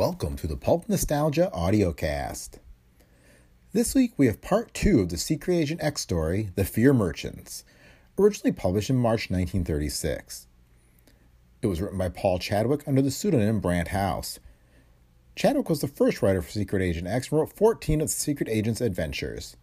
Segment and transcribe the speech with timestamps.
[0.00, 2.52] Welcome to the Pulp Nostalgia audiocast.
[3.74, 7.64] This week we have part two of the Secret Agent X story, The Fear Merchants,
[8.18, 10.46] originally published in March 1936.
[11.60, 14.38] It was written by Paul Chadwick under the pseudonym Brant House.
[15.36, 18.48] Chadwick was the first writer for Secret Agent X and wrote 14 of the Secret
[18.48, 19.58] Agent's adventures.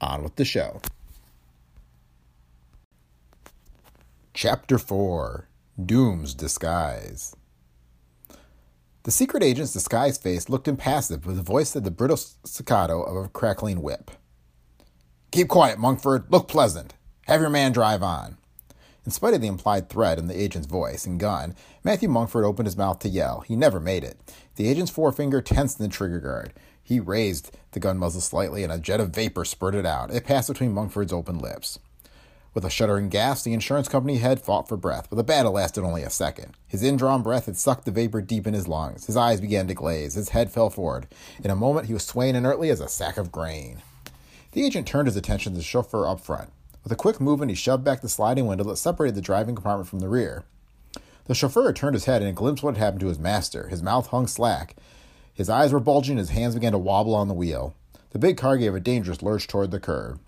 [0.00, 0.80] on with the show.
[4.34, 5.48] Chapter 4
[5.84, 7.34] Doom's Disguise
[9.08, 13.24] the secret agent's disguised face looked impassive with a voice that the brittle staccato of
[13.24, 14.10] a crackling whip.
[15.30, 16.24] Keep quiet, Monkford.
[16.30, 16.94] Look pleasant.
[17.26, 18.38] Have your man drive on.
[19.04, 22.66] In spite of the implied threat in the agent's voice and gun, Matthew Monkford opened
[22.66, 23.40] his mouth to yell.
[23.40, 24.18] He never made it.
[24.56, 26.54] The agent's forefinger tensed in the trigger guard.
[26.82, 30.10] He raised the gun muzzle slightly, and a jet of vapor spurted out.
[30.10, 31.78] It passed between Monkford's open lips.
[32.54, 35.84] With a shuddering gasp, the insurance company head fought for breath, but the battle lasted
[35.84, 36.54] only a second.
[36.66, 39.04] His indrawn breath had sucked the vapor deep in his lungs.
[39.04, 40.14] His eyes began to glaze.
[40.14, 41.06] His head fell forward.
[41.44, 43.82] In a moment, he was swaying inertly as a sack of grain.
[44.58, 46.50] The agent turned his attention to the chauffeur up front.
[46.82, 49.88] With a quick movement, he shoved back the sliding window that separated the driving compartment
[49.88, 50.46] from the rear.
[51.26, 53.68] The chauffeur turned his head and glimpsed what had happened to his master.
[53.68, 54.74] His mouth hung slack.
[55.32, 57.76] His eyes were bulging, his hands began to wobble on the wheel.
[58.10, 60.18] The big car gave a dangerous lurch toward the curb.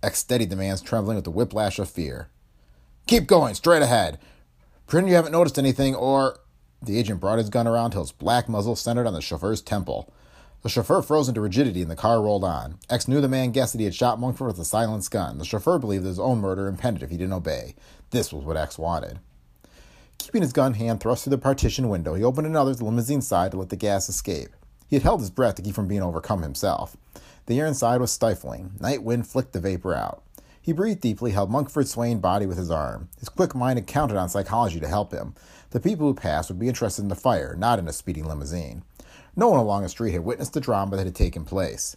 [0.00, 2.28] X steadied the man's trembling with the whiplash of fear.
[3.08, 4.20] Keep going, straight ahead.
[4.86, 6.38] Pretend you haven't noticed anything, or.
[6.80, 10.12] The agent brought his gun around till its black muzzle centered on the chauffeur's temple.
[10.64, 12.78] The chauffeur froze into rigidity and the car rolled on.
[12.88, 15.36] X knew the man guessed that he had shot Monkford with a silenced gun.
[15.36, 17.74] The chauffeur believed that his own murder impended if he didn't obey.
[18.12, 19.18] This was what X wanted.
[20.16, 23.20] Keeping his gun hand thrust through the partition window, he opened another to the limousine
[23.20, 24.56] side to let the gas escape.
[24.88, 26.96] He had held his breath to keep from being overcome himself.
[27.44, 28.72] The air inside was stifling.
[28.80, 30.22] Night wind flicked the vapor out.
[30.62, 33.10] He breathed deeply, held Monkford's swaying body with his arm.
[33.18, 35.34] His quick mind had counted on psychology to help him.
[35.72, 38.82] The people who passed would be interested in the fire, not in a speeding limousine.
[39.36, 41.96] No one along the street had witnessed the drama that had taken place.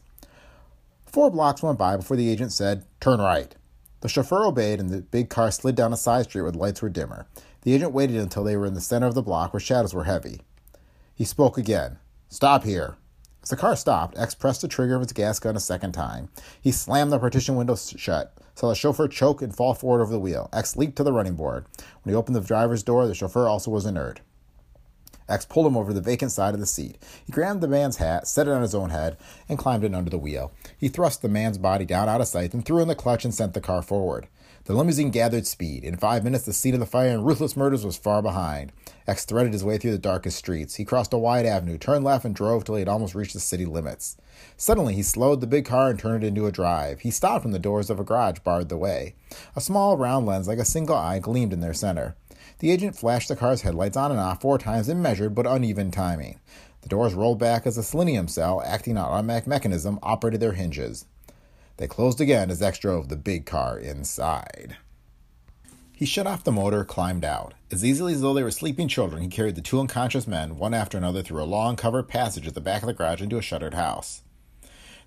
[1.06, 3.56] Four blocks went by before the agent said, Turn right.
[4.02, 6.82] The chauffeur obeyed, and the big car slid down a side street where the lights
[6.82, 7.28] were dimmer.
[7.62, 10.04] The agent waited until they were in the center of the block where shadows were
[10.04, 10.42] heavy.
[11.16, 11.98] He spoke again.
[12.30, 12.98] Stop here.
[13.42, 16.30] As the car stopped, X pressed the trigger of his gas gun a second time.
[16.62, 20.20] He slammed the partition window shut, saw the chauffeur choke and fall forward over the
[20.20, 20.50] wheel.
[20.52, 21.66] X leaped to the running board.
[22.04, 24.22] When he opened the driver's door, the chauffeur also was inert.
[25.30, 26.98] X pulled him over the vacant side of the seat.
[27.26, 29.18] He grabbed the man's hat, set it on his own head,
[29.50, 30.52] and climbed in under the wheel.
[30.78, 33.34] He thrust the man's body down out of sight, then threw in the clutch and
[33.34, 34.28] sent the car forward.
[34.68, 35.86] The limousine gathered speed.
[35.86, 38.74] In five minutes, the scene of the fire and ruthless murders was far behind.
[39.08, 40.76] X threaded his way through the darkest streets.
[40.76, 43.40] He crossed a wide avenue, turned left, and drove till he had almost reached the
[43.40, 44.18] city limits.
[44.58, 47.00] Suddenly, he slowed the big car and turned it into a drive.
[47.00, 49.16] He stopped when the doors of a garage barred the way.
[49.56, 52.18] A small round lens, like a single eye, gleamed in their center.
[52.60, 55.92] The agent flashed the car's headlights on and off four times in measured but uneven
[55.92, 56.40] timing.
[56.82, 61.06] The doors rolled back as a selenium cell, acting on automatic mechanism, operated their hinges.
[61.78, 64.78] They closed again as X drove the big car inside.
[65.94, 67.54] He shut off the motor, climbed out.
[67.72, 70.74] As easily as though they were sleeping children, he carried the two unconscious men, one
[70.74, 73.42] after another, through a long covered passage at the back of the garage into a
[73.42, 74.22] shuttered house.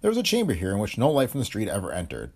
[0.01, 2.33] There was a chamber here in which no light from the street ever entered.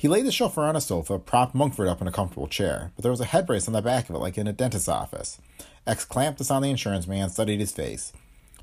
[0.00, 3.02] He laid the chauffeur on a sofa, propped Monkford up in a comfortable chair, but
[3.02, 5.38] there was a head brace on the back of it like in a dentist's office.
[5.86, 8.10] X clamped this on the insurance man, studied his face.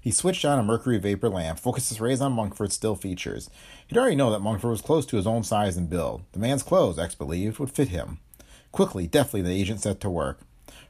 [0.02, 3.52] He switched on a mercury vapor lamp, focused his rays on Monkford's still features.
[3.86, 6.24] He'd already known that Monkford was close to his own size and build.
[6.32, 8.18] The man's clothes, X believed, would fit him.
[8.72, 10.40] Quickly, deftly, the agent set to work.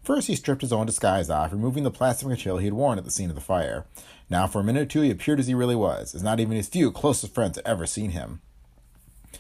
[0.02, 3.04] First, he stripped his own disguise off, removing the plastic material he had worn at
[3.04, 3.86] the scene of the fire.
[4.30, 6.56] Now, for a minute or two, he appeared as he really was, as not even
[6.56, 8.40] his few closest friends had ever seen him.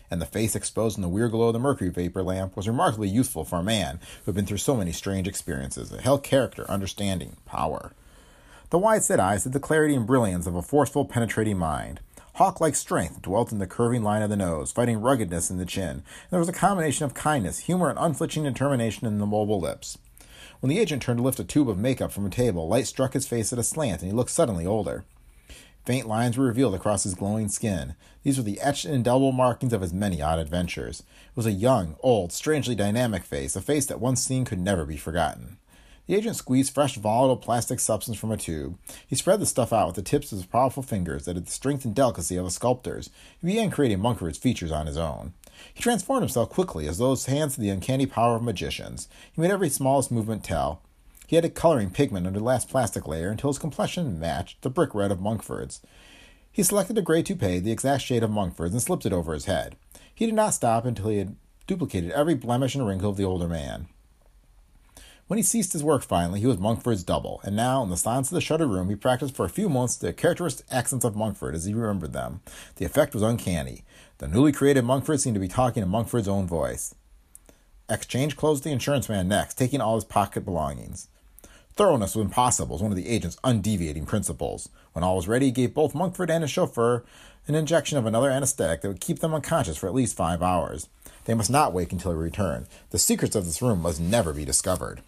[0.09, 3.09] And the face exposed in the weird glow of the mercury vapor lamp was remarkably
[3.09, 5.91] youthful for a man who had been through so many strange experiences.
[5.91, 7.91] It held character, understanding, power.
[8.69, 12.01] The wide set eyes had the clarity and brilliance of a forceful, penetrating mind.
[12.35, 15.65] Hawk like strength dwelt in the curving line of the nose, fighting ruggedness in the
[15.65, 15.89] chin.
[15.89, 19.97] And there was a combination of kindness, humor, and unflinching determination in the mobile lips.
[20.59, 23.13] When the agent turned to lift a tube of makeup from a table, light struck
[23.13, 25.03] his face at a slant, and he looked suddenly older.
[25.87, 27.95] Faint lines were revealed across his glowing skin.
[28.21, 30.99] These were the etched and indelible markings of his many odd adventures.
[30.99, 34.85] It was a young, old, strangely dynamic face, a face that once seen could never
[34.85, 35.59] be forgotten.
[36.05, 38.77] The agent squeezed fresh, volatile plastic substance from a tube.
[39.07, 41.51] He spread the stuff out with the tips of his powerful fingers that had the
[41.51, 43.09] strength and delicacy of a sculptor's.
[43.39, 45.35] He began creating Monkford's features on his own.
[45.73, 49.07] He transformed himself quickly as his hands had the uncanny power of magicians.
[49.31, 50.81] He made every smallest movement tell.
[51.27, 54.95] He added coloring pigment under the last plastic layer until his complexion matched the brick
[54.95, 55.81] red of Monkford's.
[56.49, 59.45] He selected a gray toupee, the exact shade of Monkford's, and slipped it over his
[59.45, 59.75] head.
[60.15, 61.35] He did not stop until he had
[61.67, 63.87] duplicated every blemish and wrinkle of the older man.
[65.27, 68.31] When he ceased his work finally, he was Monkford's double, and now, in the silence
[68.31, 71.53] of the shuttered room, he practiced for a few months the characteristic accents of Monkford
[71.53, 72.39] as he remembered them.
[72.77, 73.83] The effect was uncanny.
[74.19, 76.95] The newly created Monkford seemed to be talking in Monkford's own voice.
[77.89, 81.09] Exchange closed the insurance man next, taking all his pocket belongings.
[81.77, 84.67] Thoroughness was impossible was one of the agent's undeviating principles.
[84.93, 87.05] When all was ready, he gave both Monkford and his chauffeur
[87.45, 90.89] an injection of another anesthetic that would keep them unconscious for at least five hours.
[91.25, 92.65] They must not wake until he returned.
[92.89, 95.03] The secrets of this room must never be discovered.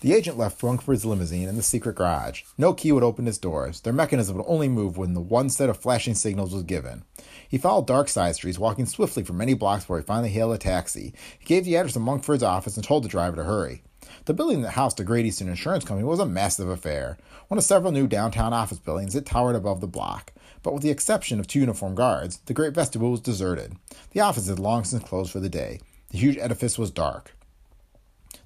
[0.00, 2.42] The agent left Monkford's limousine in the secret garage.
[2.56, 3.80] No key would open its doors.
[3.80, 7.02] Their mechanism would only move when the one set of flashing signals was given.
[7.48, 10.58] He followed dark side streets, walking swiftly for many blocks before he finally hailed a
[10.58, 11.14] taxi.
[11.40, 13.82] He gave the address of Monkford's office and told the driver to hurry.
[14.24, 17.18] The building that housed the Great Eastern Insurance Company was a massive affair.
[17.48, 20.32] One of several new downtown office buildings, it towered above the block.
[20.62, 23.76] But with the exception of two uniformed guards, the great vestibule was deserted.
[24.12, 25.80] The office had long since closed for the day.
[26.10, 27.34] The huge edifice was dark.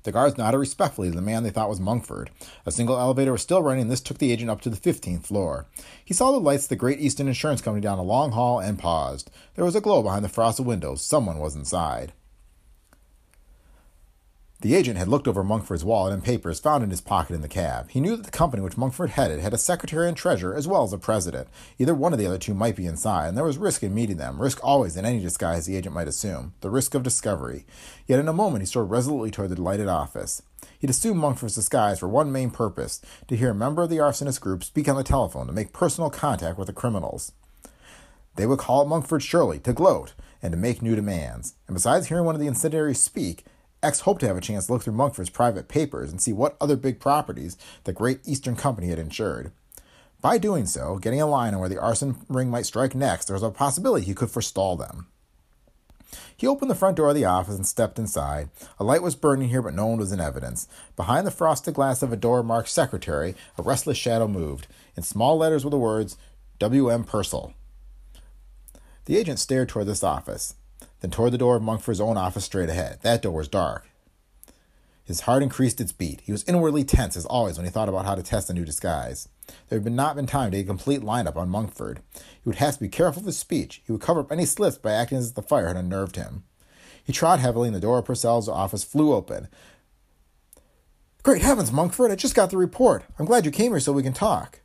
[0.04, 2.30] The guards nodded respectfully to the man they thought was Monkford.
[2.64, 5.26] A single elevator was still running, and this took the agent up to the 15th
[5.26, 5.66] floor.
[6.04, 8.78] He saw the lights of the Great Eastern Insurance Company down a long hall and
[8.78, 9.30] paused.
[9.54, 11.02] There was a glow behind the frosted windows.
[11.02, 12.12] Someone was inside.
[14.60, 17.48] The agent had looked over Monkford's wallet and papers found in his pocket in the
[17.48, 17.90] cab.
[17.90, 20.82] He knew that the company which Monkford headed had a secretary and treasurer as well
[20.82, 21.46] as a president.
[21.78, 24.16] Either one of the other two might be inside, and there was risk in meeting
[24.16, 27.66] them, risk always in any disguise the agent might assume, the risk of discovery.
[28.08, 30.42] Yet in a moment he strode resolutely toward the lighted office.
[30.76, 34.40] He'd assumed Monkford's disguise for one main purpose to hear a member of the arsonist
[34.40, 37.30] group speak on the telephone to make personal contact with the criminals.
[38.34, 41.54] They would call at Monkford surely to gloat and to make new demands.
[41.68, 43.44] And besides hearing one of the incendiaries speak,
[43.82, 46.56] X hoped to have a chance to look through Monkford's private papers and see what
[46.60, 49.52] other big properties the Great Eastern Company had insured.
[50.20, 53.34] By doing so, getting a line on where the arson ring might strike next, there
[53.34, 55.06] was a possibility he could forestall them.
[56.36, 58.48] He opened the front door of the office and stepped inside.
[58.80, 60.66] A light was burning here, but no one was in evidence.
[60.96, 64.66] Behind the frosted glass of a door marked Secretary, a restless shadow moved.
[64.96, 66.16] In small letters were the words,
[66.58, 67.04] W.M.
[67.04, 67.52] Purcell.
[69.04, 70.54] The agent stared toward this office
[71.00, 72.98] then toward the door of Monkford's own office straight ahead.
[73.02, 73.88] That door was dark.
[75.04, 76.20] His heart increased its beat.
[76.20, 78.66] He was inwardly tense, as always, when he thought about how to test a new
[78.66, 79.26] disguise.
[79.68, 82.02] There had been not been time to get a complete lineup on Monkford.
[82.14, 83.80] He would have to be careful of his speech.
[83.86, 86.44] He would cover up any slips by acting as if the fire had unnerved him.
[87.02, 89.48] He trod heavily, and the door of Purcell's office flew open.
[91.22, 93.04] Great heavens, Monkford, I just got the report.
[93.18, 94.60] I'm glad you came here so we can talk.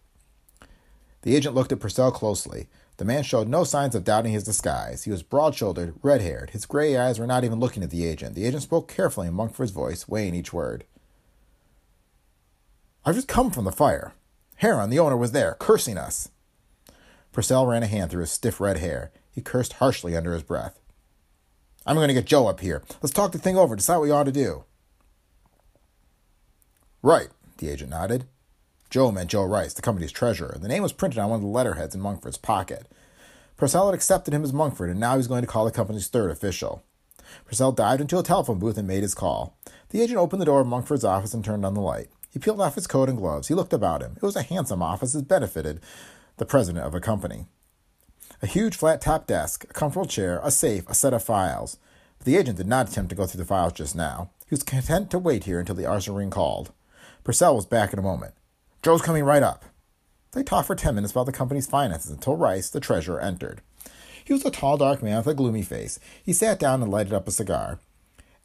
[1.21, 2.67] The agent looked at Purcell closely.
[2.97, 5.03] The man showed no signs of doubting his disguise.
[5.03, 6.51] He was broad shouldered, red haired.
[6.51, 8.35] His gray eyes were not even looking at the agent.
[8.35, 10.85] The agent spoke carefully in Monkford's voice, weighing each word.
[13.03, 14.13] I've just come from the fire.
[14.57, 16.29] Heron, the owner, was there, cursing us.
[17.31, 19.11] Purcell ran a hand through his stiff red hair.
[19.31, 20.79] He cursed harshly under his breath.
[21.85, 22.83] I'm going to get Joe up here.
[23.01, 24.63] Let's talk the thing over, decide what we ought to do.
[27.01, 28.25] Right, the agent nodded.
[28.93, 30.55] Joe meant Joe Rice, the company's treasurer.
[30.61, 32.85] The name was printed on one of the letterheads in Monkford's pocket.
[33.57, 36.07] Purcell had accepted him as Monkford, and now he was going to call the company's
[36.07, 36.83] third official.
[37.43, 39.57] Purcell dived into a telephone booth and made his call.
[39.89, 42.09] The agent opened the door of Monkford's office and turned on the light.
[42.29, 43.47] He peeled off his coat and gloves.
[43.47, 44.13] He looked about him.
[44.15, 45.79] It was a handsome office that benefited
[46.37, 47.47] the president of a company.
[48.43, 51.79] A huge flat top desk, a comfortable chair, a safe, a set of files.
[52.19, 54.29] But the agent did not attempt to go through the files just now.
[54.47, 56.71] He was content to wait here until the arson ring called.
[57.23, 58.35] Purcell was back in a moment.
[58.83, 59.63] Joe's coming right up.
[60.33, 63.61] They talked for ten minutes about the company's finances until Rice, the treasurer, entered.
[64.25, 66.01] He was a tall, dark man with a gloomy face.
[66.21, 67.79] He sat down and lighted up a cigar.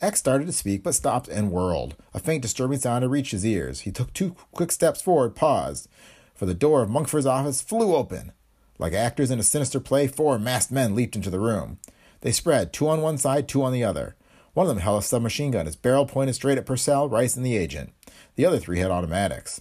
[0.01, 1.97] X started to speak, but stopped and whirled.
[2.15, 3.81] A faint, disturbing sound had reached his ears.
[3.81, 5.89] He took two quick steps forward, paused,
[6.37, 8.31] for the door of Monkford's office flew open.
[8.79, 11.81] Like actors in a sinister play, four masked men leaped into the room.
[12.21, 14.15] They spread, two on one side, two on the other.
[14.55, 17.45] One of them held a submachine gun, its barrel pointed straight at Purcell, Rice, and
[17.45, 17.93] the agent.
[18.37, 19.61] The other three had automatics.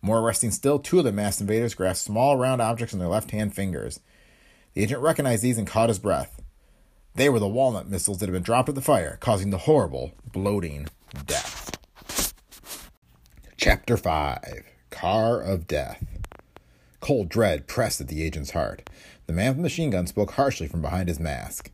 [0.00, 3.30] More arresting still, two of the masked invaders grasped small round objects in their left
[3.32, 4.00] hand fingers.
[4.74, 6.40] The agent recognized these and caught his breath.
[7.14, 10.12] They were the walnut missiles that had been dropped at the fire, causing the horrible,
[10.30, 10.86] bloating
[11.26, 11.76] death.
[13.56, 16.04] Chapter 5 Car of Death.
[17.00, 18.88] Cold dread pressed at the agent's heart.
[19.26, 21.70] The man with the machine gun spoke harshly from behind his mask.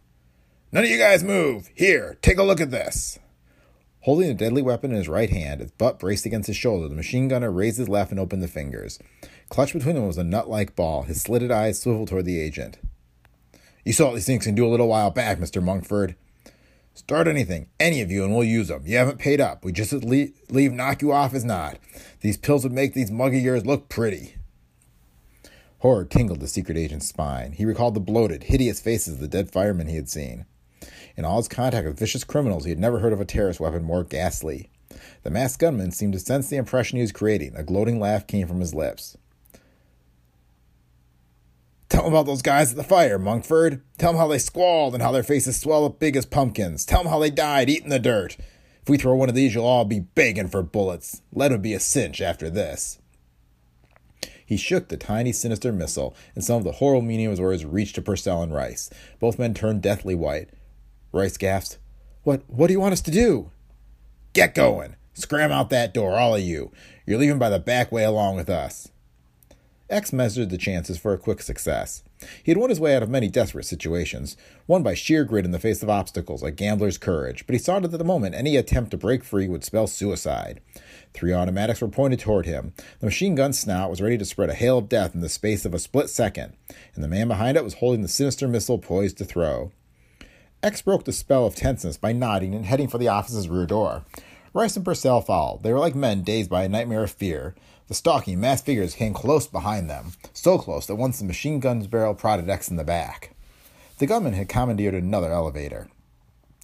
[0.72, 1.70] None of you guys move!
[1.74, 3.18] Here, take a look at this!
[4.04, 6.94] Holding a deadly weapon in his right hand, its butt braced against his shoulder, the
[6.94, 8.98] machine gunner raised his left and opened the fingers.
[9.48, 11.04] Clutched between them was a nut like ball.
[11.04, 12.76] His slitted eyes swiveled toward the agent.
[13.82, 15.62] You saw these things can do a little while back, Mr.
[15.62, 16.16] Monkford.
[16.92, 18.82] Start anything, any of you, and we'll use them.
[18.84, 19.64] You haven't paid up.
[19.64, 21.78] We just leave, leave knock you off as not.
[22.20, 24.34] These pills would make these mug of yours look pretty.
[25.78, 27.52] Horror tingled the secret agent's spine.
[27.52, 30.44] He recalled the bloated, hideous faces of the dead firemen he had seen.
[31.16, 33.84] In all his contact with vicious criminals, he had never heard of a terrorist weapon
[33.84, 34.70] more ghastly.
[35.22, 37.54] The masked gunman seemed to sense the impression he was creating.
[37.56, 39.16] A gloating laugh came from his lips.
[41.88, 43.80] Tell them about those guys at the fire, Monkford.
[43.98, 46.84] Tell them how they squalled and how their faces swell up big as pumpkins.
[46.84, 48.36] Tell them how they died eating the dirt.
[48.82, 51.22] If we throw one of these, you'll all be begging for bullets.
[51.32, 52.98] Lead would be a cinch after this.
[54.44, 57.64] He shook the tiny, sinister missile, and some of the horrible meaning of his words
[57.64, 58.90] reached to Purcell and Rice.
[59.20, 60.50] Both men turned deathly white.
[61.14, 61.78] Rice gasped,
[62.24, 63.50] What what do you want us to do?
[64.32, 64.96] Get going.
[65.14, 66.72] Scram out that door, all of you.
[67.06, 68.88] You're leaving by the back way along with us.
[69.88, 72.02] X measured the chances for a quick success.
[72.42, 75.52] He had won his way out of many desperate situations, won by sheer grit in
[75.52, 78.56] the face of obstacles, a gambler's courage, but he saw that at the moment any
[78.56, 80.60] attempt to break free would spell suicide.
[81.12, 82.72] Three automatics were pointed toward him.
[82.98, 85.64] The machine gun snout was ready to spread a hail of death in the space
[85.64, 86.54] of a split second,
[86.96, 89.70] and the man behind it was holding the sinister missile poised to throw.
[90.64, 94.06] X broke the spell of tenseness by nodding and heading for the office's rear door.
[94.54, 95.62] Rice and Purcell followed.
[95.62, 97.54] They were like men dazed by a nightmare of fear.
[97.88, 101.86] The stalking, masked figures came close behind them, so close that once the machine gun's
[101.86, 103.34] barrel prodded X in the back.
[103.98, 105.88] The gunman had commandeered another elevator.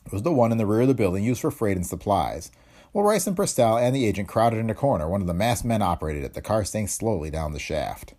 [0.07, 2.51] It was the one in the rear of the building used for freight and supplies.
[2.93, 5.67] While Rice and Purcell and the agent crowded in a corner, one of the masked
[5.67, 8.15] men operated it, the car sank slowly down the shaft.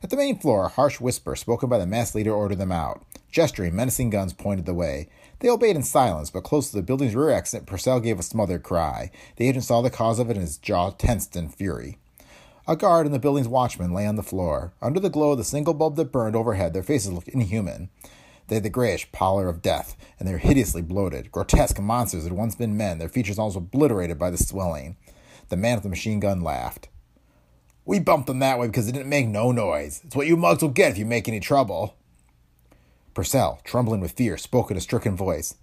[0.00, 3.02] At the main floor, a harsh whisper spoken by the masked leader ordered them out.
[3.30, 5.08] Gesturing, menacing guns pointed the way.
[5.40, 8.62] They obeyed in silence, but close to the building's rear exit, Purcell gave a smothered
[8.62, 9.10] cry.
[9.36, 11.98] The agent saw the cause of it and his jaw tensed in fury.
[12.66, 14.72] A guard and the building's watchman lay on the floor.
[14.82, 17.88] Under the glow of the single bulb that burned overhead, their faces looked inhuman.
[18.48, 21.30] They had the grayish pallor of death, and they were hideously bloated.
[21.30, 24.96] Grotesque monsters had once been men, their features almost obliterated by the swelling.
[25.50, 26.88] The man with the machine gun laughed.
[27.84, 30.02] We bumped them that way because it didn't make no noise.
[30.04, 31.94] It's what you mugs will get if you make any trouble.
[33.18, 35.56] Purcell, trembling with fear, spoke in a stricken voice.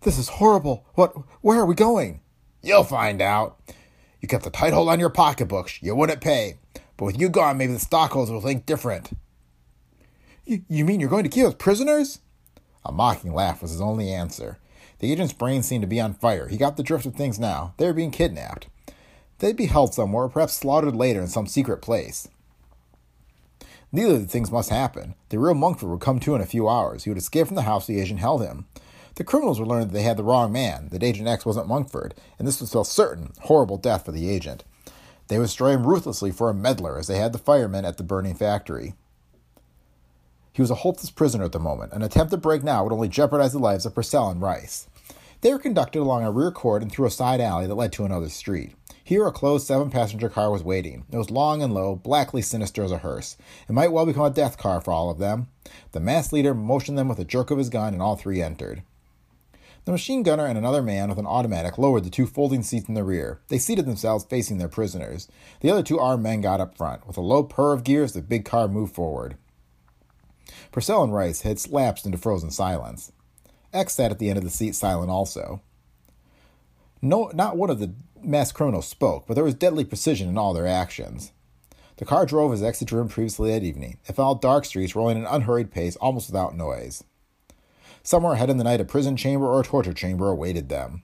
[0.00, 0.84] This is horrible.
[0.94, 1.14] What?
[1.40, 2.20] Where are we going?
[2.64, 3.60] You'll find out.
[4.20, 5.80] You kept a tight hold on your pocketbooks.
[5.80, 6.58] You wouldn't pay.
[6.96, 9.10] But with you gone, maybe the stockholders will think different.
[10.44, 12.18] You, you mean you're going to keep us prisoners?
[12.84, 14.58] A mocking laugh was his only answer.
[14.98, 16.48] The agent's brain seemed to be on fire.
[16.48, 17.72] He got the drift of things now.
[17.76, 18.66] They were being kidnapped.
[19.38, 22.26] They'd be held somewhere, perhaps slaughtered later in some secret place.
[23.92, 25.14] Neither of the things must happen.
[25.28, 27.04] The real Monkford would come to in a few hours.
[27.04, 28.66] He would escape from the house the agent held him.
[29.14, 32.14] The criminals would learn that they had the wrong man, that Agent X wasn't Monkford,
[32.38, 34.62] and this would spell certain, horrible death for the agent.
[35.28, 38.04] They would destroy him ruthlessly for a meddler, as they had the firemen at the
[38.04, 38.94] burning factory.
[40.52, 41.92] He was a hopeless prisoner at the moment.
[41.92, 44.86] An attempt to break now would only jeopardize the lives of Purcell and Rice.
[45.40, 48.04] They were conducted along a rear court and through a side alley that led to
[48.04, 48.74] another street.
[49.06, 51.04] Here, a closed seven passenger car was waiting.
[51.12, 53.36] It was long and low, blackly sinister as a hearse.
[53.68, 55.46] It might well become a death car for all of them.
[55.92, 58.82] The masked leader motioned them with a jerk of his gun, and all three entered.
[59.84, 62.94] The machine gunner and another man with an automatic lowered the two folding seats in
[62.94, 63.38] the rear.
[63.46, 65.28] They seated themselves facing their prisoners.
[65.60, 67.06] The other two armed men got up front.
[67.06, 69.36] With a low purr of gears, the big car moved forward.
[70.72, 73.12] Purcell and Rice had lapsed into frozen silence.
[73.72, 75.62] X sat at the end of the seat, silent also.
[77.00, 80.54] No, not one of the masked criminals spoke, but there was deadly precision in all
[80.54, 81.32] their actions.
[81.96, 83.98] The car drove as had driven previously that evening.
[84.06, 87.04] It followed dark streets, rolling at an unhurried pace, almost without noise.
[88.02, 91.02] Somewhere ahead in the night, a prison chamber or a torture chamber awaited them.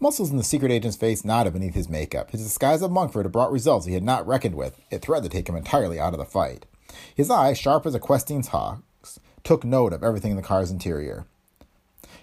[0.00, 2.30] Muscles in the secret agent's face nodded beneath his makeup.
[2.30, 4.80] His disguise of Monkford had brought results he had not reckoned with.
[4.90, 6.66] It threatened to take him entirely out of the fight.
[7.14, 11.26] His eye, sharp as a questing's hawk's, took note of everything in the car's interior.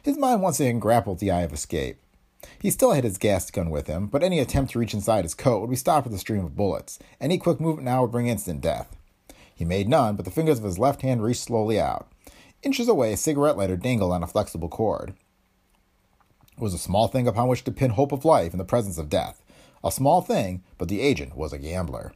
[0.01, 1.99] His mind once again grappled the eye of escape.
[2.61, 5.33] He still had his gas gun with him, but any attempt to reach inside his
[5.33, 6.99] coat would be stopped with a stream of bullets.
[7.19, 8.95] Any quick movement now would bring instant death.
[9.53, 12.09] He made none, but the fingers of his left hand reached slowly out.
[12.63, 15.13] Inches away, a cigarette lighter dangled on a flexible cord.
[16.57, 18.97] It was a small thing upon which to pin hope of life in the presence
[18.97, 19.41] of death.
[19.83, 22.13] A small thing, but the agent was a gambler.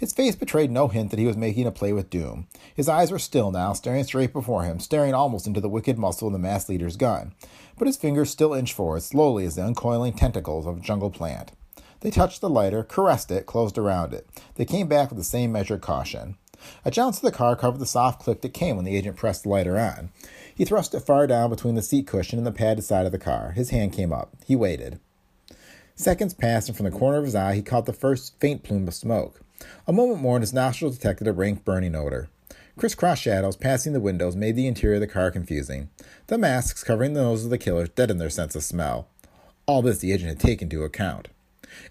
[0.00, 2.46] His face betrayed no hint that he was making a play with doom.
[2.74, 6.26] His eyes were still now, staring straight before him, staring almost into the wicked muscle
[6.26, 7.34] in the mass leader's gun.
[7.76, 11.52] But his fingers still inched forward, slowly as the uncoiling tentacles of a jungle plant.
[12.00, 14.26] They touched the lighter, caressed it, closed around it.
[14.54, 16.38] They came back with the same measured caution.
[16.82, 19.42] A jounce of the car covered the soft click that came when the agent pressed
[19.42, 20.12] the lighter on.
[20.54, 23.18] He thrust it far down between the seat cushion and the padded side of the
[23.18, 23.52] car.
[23.52, 24.34] His hand came up.
[24.46, 24.98] He waited.
[25.94, 28.88] Seconds passed, and from the corner of his eye he caught the first faint plume
[28.88, 29.42] of smoke.
[29.86, 32.28] A moment more, and his nostrils detected a rank burning odor.
[32.76, 35.90] Crisscross shadows passing the windows made the interior of the car confusing.
[36.28, 39.08] The masks covering the noses of the killers deadened their sense of smell.
[39.66, 41.28] All this the agent had taken into account.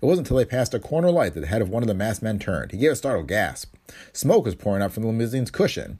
[0.02, 1.94] It wasn't until they passed a corner light that the head of one of the
[1.94, 2.72] masked men turned.
[2.72, 3.76] He gave a startled gasp.
[4.14, 6.00] Smoke was pouring out from the limousine's cushion.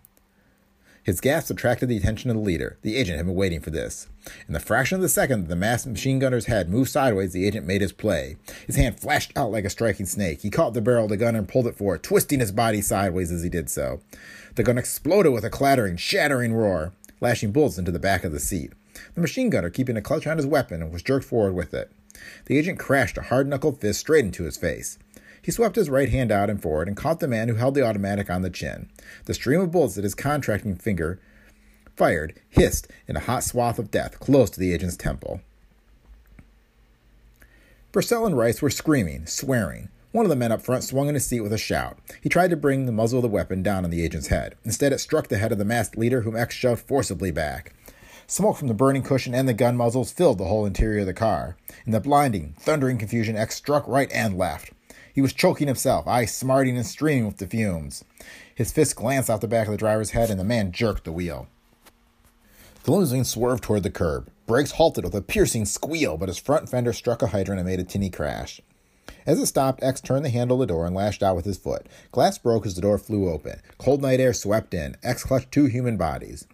[1.10, 2.78] His gasp attracted the attention of the leader.
[2.84, 4.08] The agent had been waiting for this.
[4.48, 7.48] In the fraction of the second that the masked machine gunner's head moved sideways, the
[7.48, 8.38] agent made his play.
[8.68, 10.42] His hand flashed out like a striking snake.
[10.42, 13.32] He caught the barrel of the gun and pulled it forward, twisting his body sideways
[13.32, 14.02] as he did so.
[14.54, 18.40] The gun exploded with a clattering, shattering roar, lashing bullets into the back of the
[18.40, 18.74] seat.
[19.16, 21.92] The machine gunner, keeping a clutch on his weapon, was jerked forward with it.
[22.46, 25.00] The agent crashed a hard knuckled fist straight into his face.
[25.42, 27.86] He swept his right hand out and forward and caught the man who held the
[27.86, 28.90] automatic on the chin.
[29.26, 31.20] The stream of bullets that his contracting finger
[31.96, 35.42] fired hissed in a hot swath of death close to the agent's temple.
[37.92, 39.90] Purcell and Rice were screaming, swearing.
[40.12, 41.98] One of the men up front swung in his seat with a shout.
[42.22, 44.56] He tried to bring the muzzle of the weapon down on the agent's head.
[44.64, 47.74] Instead, it struck the head of the masked leader, whom X shoved forcibly back.
[48.26, 51.14] Smoke from the burning cushion and the gun muzzles filled the whole interior of the
[51.14, 51.58] car.
[51.86, 54.72] In the blinding, thundering confusion, X struck right and left.
[55.14, 58.04] He was choking himself, eyes smarting and streaming with the fumes.
[58.54, 61.12] His fist glanced off the back of the driver's head, and the man jerked the
[61.12, 61.48] wheel.
[62.84, 64.30] The limousine swerved toward the curb.
[64.48, 67.80] Brakes halted with a piercing squeal, but his front fender struck a hydrant and made
[67.80, 68.62] a tinny crash.
[69.26, 71.58] As it stopped, X turned the handle of the door and lashed out with his
[71.58, 71.86] foot.
[72.12, 73.60] Glass broke as the door flew open.
[73.78, 74.96] Cold night air swept in.
[75.04, 76.48] X clutched two human bodies.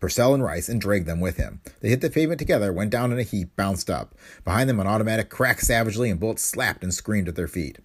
[0.00, 1.60] Purcell and Rice and dragged them with him.
[1.80, 4.14] They hit the pavement together, went down in a heap, bounced up.
[4.44, 7.78] Behind them, an automatic cracked savagely, and bullets slapped and screamed at their feet.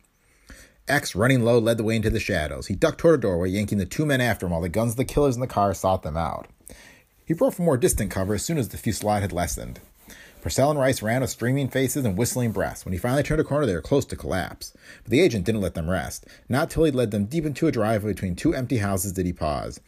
[0.88, 2.68] X, running low, led the way into the shadows.
[2.68, 4.98] He ducked toward a doorway, yanking the two men after him while the guns of
[4.98, 6.48] the killers in the car sought them out.
[7.26, 9.80] He broke for more distant cover as soon as the fusillade had lessened.
[10.42, 12.86] Purcell and Rice ran with streaming faces and whistling breaths.
[12.86, 14.74] When he finally turned a corner, they were close to collapse.
[15.04, 16.26] But the agent didn't let them rest.
[16.48, 19.34] Not till he'd led them deep into a driveway between two empty houses did he
[19.34, 19.80] pause.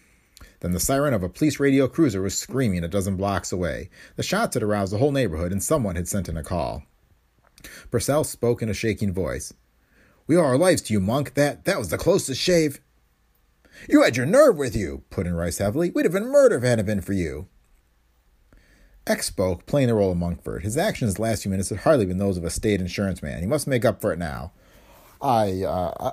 [0.62, 3.90] Then the siren of a police radio cruiser was screaming a dozen blocks away.
[4.16, 6.84] The shots had aroused the whole neighborhood, and someone had sent in a call.
[7.90, 9.54] Purcell spoke in a shaking voice.
[10.28, 11.34] We owe our lives to you, Monk.
[11.34, 12.80] That that was the closest shave.
[13.90, 15.92] You had your nerve with you, put in Rice heavily.
[15.92, 17.48] We'd have been murdered if it hadn't been for you.
[19.08, 20.62] X spoke, playing the role of Monkford.
[20.62, 23.42] His actions the last few minutes had hardly been those of a state insurance man.
[23.42, 24.52] He must make up for it now.
[25.22, 26.12] I, uh,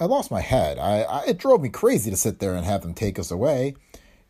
[0.00, 0.78] I, lost my head.
[0.78, 3.74] I, I, it drove me crazy to sit there and have them take us away.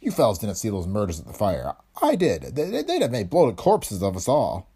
[0.01, 1.75] You fellows didn't see those murders at the fire.
[2.03, 2.57] I did.
[2.57, 4.69] They, they'd have made bloated corpses of us all.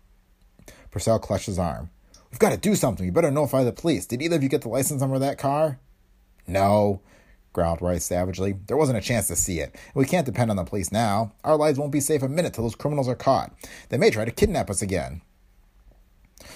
[0.91, 1.91] Purcell clutched his arm.
[2.31, 3.07] We've got to do something.
[3.07, 4.07] We better notify the police.
[4.07, 5.79] Did either of you get the license number of that car?
[6.47, 7.01] No
[7.55, 8.57] growled Rice savagely.
[8.67, 9.75] There wasn't a chance to see it.
[9.95, 11.33] We can't depend on the police now.
[11.43, 13.55] Our lives won't be safe a minute till those criminals are caught.
[13.89, 15.23] They may try to kidnap us again.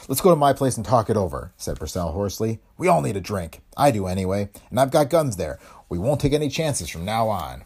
[0.09, 2.61] Let's go to my place and talk it over, said Purcell hoarsely.
[2.79, 3.61] We all need a drink.
[3.77, 5.59] I do anyway, and I've got guns there.
[5.91, 7.65] We won't take any chances from now on.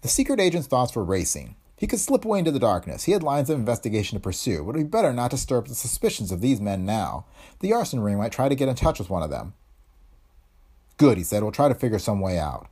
[0.00, 1.54] The secret agent's thoughts were racing.
[1.76, 3.04] He could slip away into the darkness.
[3.04, 5.58] He had lines of investigation to pursue, but it would be better not to stir
[5.58, 7.26] up the suspicions of these men now.
[7.60, 9.52] The arson ring might try to get in touch with one of them.
[10.96, 11.42] Good, he said.
[11.42, 12.68] We'll try to figure some way out.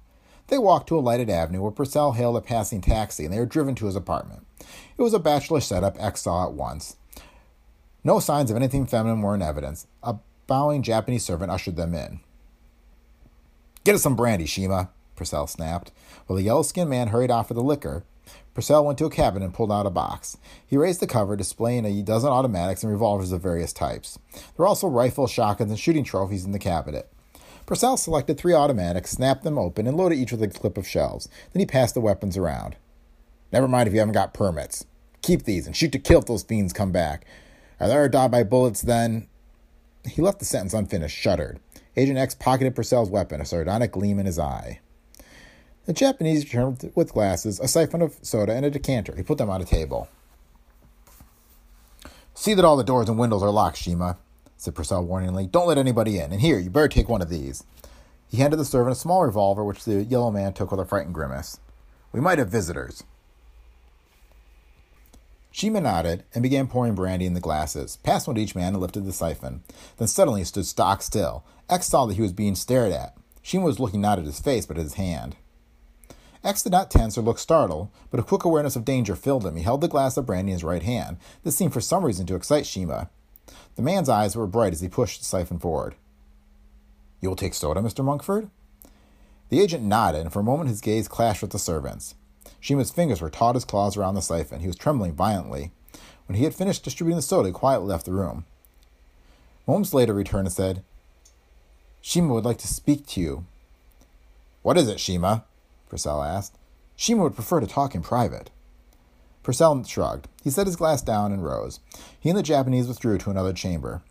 [0.47, 3.45] They walked to a lighted avenue where Purcell hailed a passing taxi and they were
[3.45, 4.47] driven to his apartment.
[4.97, 6.97] It was a bachelor setup X saw at once.
[8.09, 9.87] No signs of anything feminine were in evidence.
[10.03, 10.17] A
[10.47, 12.21] bowing Japanese servant ushered them in.
[13.85, 15.93] Get us some brandy, Shima, Purcell snapped.
[16.27, 18.05] While the yellow skinned man hurried off for the liquor,
[18.55, 20.39] Purcell went to a cabinet and pulled out a box.
[20.67, 24.19] He raised the cover, displaying a dozen automatics and revolvers of various types.
[24.33, 27.13] There were also rifles, shotguns, and shooting trophies in the cabinet.
[27.67, 31.29] Purcell selected three automatics, snapped them open, and loaded each with a clip of shells.
[31.53, 32.77] Then he passed the weapons around.
[33.53, 34.87] Never mind if you haven't got permits.
[35.21, 37.27] Keep these and shoot to kill if those fiends come back.
[37.81, 39.29] Are they ever die by bullets then?
[40.05, 41.61] He left the sentence unfinished, shuddered.
[41.97, 44.81] Agent X pocketed Purcell's weapon, a sardonic gleam in his eye.
[45.87, 49.15] The Japanese returned with glasses, a siphon of soda, and a decanter.
[49.17, 50.09] He put them on a table.
[52.35, 54.19] See that all the doors and windows are locked, Shima
[54.59, 55.51] said Purcell warningly.
[55.51, 56.33] Don't let anybody in.
[56.33, 57.65] And here, you better take one of these.
[58.29, 61.15] He handed the servant a small revolver, which the yellow man took with a frightened
[61.15, 61.61] grimace.
[62.13, 63.05] We might have visitors.
[65.59, 68.81] Shima nodded and began pouring brandy in the glasses, passed one to each man and
[68.81, 69.65] lifted the siphon.
[69.97, 71.45] Then suddenly stood stock still.
[71.69, 73.17] X saw that he was being stared at.
[73.43, 75.35] Shima was looking not at his face, but at his hand.
[76.45, 79.57] X did not tense or look startled, but a quick awareness of danger filled him.
[79.57, 81.17] He held the glass of brandy in his right hand.
[81.43, 83.11] This seemed for some reason to excite Shima.
[83.75, 85.97] The man's eyes were bright as he pushed the siphon forward.
[87.21, 88.05] You will take soda, Mr.
[88.05, 88.49] Monkford?
[89.49, 92.15] The agent nodded, and for a moment his gaze clashed with the servant's.
[92.61, 94.61] Shima's fingers were taut as claws around the siphon.
[94.61, 95.73] He was trembling violently.
[96.27, 98.45] When he had finished distributing the soda, he quietly left the room.
[99.67, 100.83] Moments later, returned and said,
[102.01, 103.45] Shima would like to speak to you.
[104.63, 105.45] What is it, Shima?
[105.89, 106.57] Purcell asked.
[106.97, 108.51] Shima would prefer to talk in private.
[109.43, 110.29] Purcell shrugged.
[110.43, 111.81] He set his glass down and rose.
[112.19, 114.03] He and the Japanese withdrew to another chamber.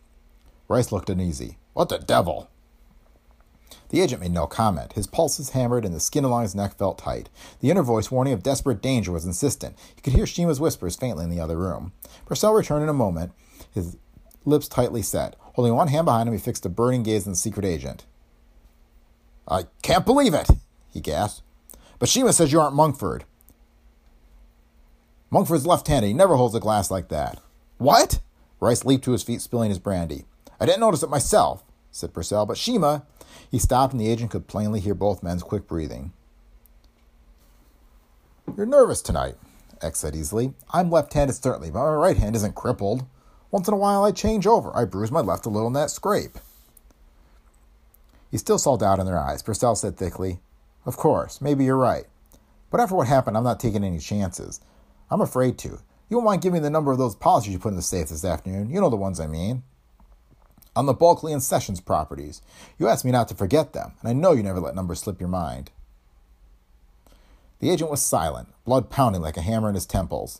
[0.67, 1.57] Rice looked uneasy.
[1.73, 2.49] What the devil?
[3.89, 4.93] The agent made no comment.
[4.93, 7.29] His pulses hammered and the skin along his neck felt tight.
[7.61, 9.77] The inner voice, warning of desperate danger, was insistent.
[9.95, 11.93] He could hear Shima's whispers faintly in the other room.
[12.25, 13.31] Purcell returned in a moment,
[13.73, 13.97] his
[14.45, 15.35] lips tightly set.
[15.39, 18.05] Holding one hand behind him, he fixed a burning gaze on the secret agent.
[19.47, 20.49] I can't believe it,
[20.91, 21.41] he gasped.
[21.99, 23.23] But Shima says you aren't Monkford.
[25.29, 26.07] Monkford's left-handed.
[26.07, 27.39] He never holds a glass like that.
[27.77, 28.19] What?
[28.59, 30.25] Rice leaped to his feet, spilling his brandy.
[30.59, 31.63] I didn't notice it myself,
[31.97, 33.05] said Purcell, but Shima.
[33.49, 36.13] He stopped, and the agent could plainly hear both men's quick breathing.
[38.55, 39.35] You're nervous tonight,
[39.81, 40.53] X said easily.
[40.71, 43.05] I'm left-handed, certainly, but my right hand isn't crippled.
[43.51, 44.75] Once in a while I change over.
[44.75, 46.37] I bruise my left a little in that scrape.
[48.29, 49.41] He still saw doubt in their eyes.
[49.41, 50.39] Purcell said thickly,
[50.85, 52.05] Of course, maybe you're right.
[52.69, 54.59] But after what happened, I'm not taking any chances.
[55.09, 55.79] I'm afraid to.
[56.09, 58.09] You won't mind giving me the number of those policies you put in the safe
[58.09, 58.69] this afternoon.
[58.69, 59.63] You know the ones I mean.
[60.77, 62.43] On the Bulkley and Sessions properties.
[62.77, 65.19] You asked me not to forget them, and I know you never let numbers slip
[65.19, 65.71] your mind.
[67.57, 70.39] The agent was silent, blood pounding like a hammer in his temples.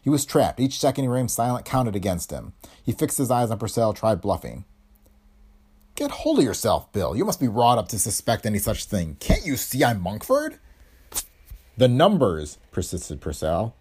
[0.00, 0.60] He was trapped.
[0.60, 2.52] Each second he remained silent counted against him.
[2.84, 4.64] He fixed his eyes on Purcell, tried bluffing.
[5.96, 7.16] Get hold of yourself, Bill.
[7.16, 9.16] You must be wrought up to suspect any such thing.
[9.18, 10.60] Can't you see I'm Monkford?
[11.76, 13.74] The numbers, persisted Purcell.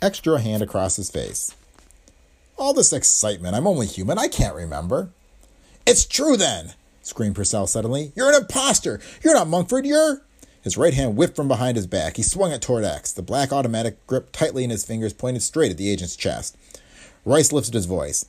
[0.00, 1.56] X drew a hand across his face.
[2.56, 3.54] All this excitement.
[3.54, 4.18] I'm only human.
[4.18, 5.10] I can't remember.
[5.86, 8.12] It's true then, screamed Purcell suddenly.
[8.14, 9.00] You're an impostor.
[9.22, 9.86] You're not Monkford.
[9.86, 10.22] You're.
[10.62, 12.16] His right hand whipped from behind his back.
[12.16, 13.12] He swung it toward X.
[13.12, 16.56] The black automatic gripped tightly in his fingers, pointed straight at the agent's chest.
[17.24, 18.26] Rice lifted his voice.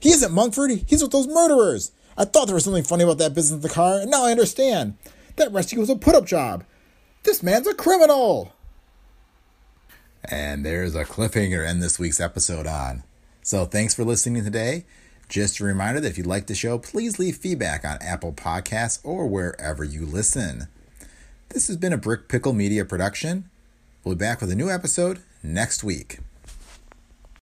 [0.00, 0.84] He isn't Monkford.
[0.86, 1.92] He's with those murderers.
[2.16, 4.30] I thought there was something funny about that business in the car, and now I
[4.30, 4.96] understand.
[5.36, 6.64] That rescue was a put up job.
[7.22, 8.52] This man's a criminal.
[10.24, 13.02] And there's a cliffhanger to end this week's episode on.
[13.42, 14.84] So thanks for listening today.
[15.28, 19.00] Just a reminder that if you like the show, please leave feedback on Apple Podcasts
[19.02, 20.68] or wherever you listen.
[21.48, 23.50] This has been a Brick Pickle Media production.
[24.04, 26.18] We'll be back with a new episode next week.